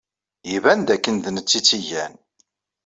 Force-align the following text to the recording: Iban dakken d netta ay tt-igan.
Iban 0.55 0.79
dakken 0.87 1.15
d 1.23 1.25
netta 1.29 1.57
ay 1.57 1.61
tt-igan. 1.63 2.13